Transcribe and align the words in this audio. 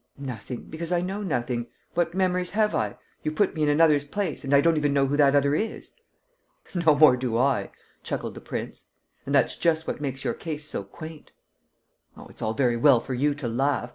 "Nothing, 0.17 0.63
because 0.63 0.91
I 0.91 1.01
know 1.01 1.21
nothing. 1.21 1.67
What 1.93 2.15
memories 2.15 2.49
have 2.49 2.73
I? 2.73 2.97
You 3.21 3.31
put 3.31 3.53
me 3.53 3.61
in 3.61 3.69
another's 3.69 4.03
place 4.03 4.43
and 4.43 4.51
I 4.51 4.59
don't 4.59 4.75
even 4.75 4.93
know 4.95 5.05
who 5.05 5.15
that 5.15 5.35
other 5.35 5.53
is." 5.53 5.91
"No 6.73 6.95
more 6.95 7.15
do 7.15 7.37
I!" 7.37 7.69
chuckled 8.01 8.33
the 8.33 8.41
prince. 8.41 8.85
"And 9.27 9.35
that's 9.35 9.55
just 9.55 9.85
what 9.85 10.01
makes 10.01 10.23
your 10.23 10.33
case 10.33 10.65
so 10.65 10.83
quaint." 10.83 11.33
"Oh, 12.17 12.25
it's 12.29 12.41
all 12.41 12.53
very 12.55 12.77
well 12.77 12.99
for 12.99 13.13
you 13.13 13.35
to 13.35 13.47
laugh.. 13.47 13.89